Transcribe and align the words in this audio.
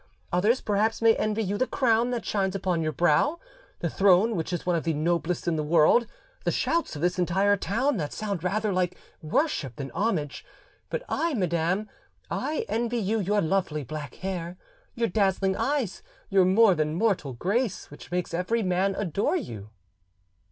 Others 0.31 0.61
perhaps 0.61 0.99
may 0.99 1.15
envy 1.15 1.43
you 1.43 1.59
the 1.59 1.67
crown 1.67 2.09
that 2.09 2.25
shines 2.25 2.55
upon 2.55 2.81
your 2.81 2.91
brow, 2.91 3.39
the 3.81 3.87
throne 3.87 4.35
which 4.35 4.51
is 4.51 4.65
one 4.65 4.75
of 4.75 4.83
the 4.83 4.95
noblest 4.95 5.47
in 5.47 5.57
the 5.57 5.63
world, 5.63 6.07
the 6.43 6.49
shouts 6.49 6.95
of 6.95 7.03
this 7.03 7.19
entire 7.19 7.55
town 7.55 7.97
that 7.97 8.11
sound 8.11 8.43
rather 8.43 8.73
like 8.73 8.97
worship 9.21 9.75
than 9.75 9.91
homage; 9.91 10.43
but 10.89 11.03
I, 11.07 11.35
madam, 11.35 11.87
I 12.31 12.65
envy 12.67 12.97
you 12.97 13.19
your 13.19 13.41
lovely 13.41 13.83
black 13.83 14.15
hair, 14.15 14.57
your 14.95 15.07
dazzling 15.07 15.55
eyes, 15.55 16.01
your 16.31 16.45
more 16.45 16.73
than 16.73 16.95
mortal 16.95 17.33
grace, 17.33 17.91
which 17.91 18.09
make 18.09 18.33
every 18.33 18.63
man 18.63 18.95
adore 18.97 19.37
you." 19.37 19.69